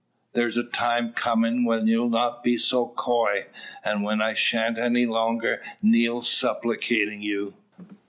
There's 0.33 0.57
a 0.57 0.63
time 0.63 1.13
coming 1.13 1.63
when 1.63 1.85
you'll 1.85 2.09
not 2.09 2.43
be 2.43 2.57
so 2.57 2.87
coy, 2.87 3.45
and 3.85 4.01
when 4.01 4.19
I 4.19 4.33
shan't 4.33 4.79
any 4.79 5.05
longer 5.05 5.61
kneel 5.83 6.23
supplicating 6.23 7.21
you. 7.21 7.53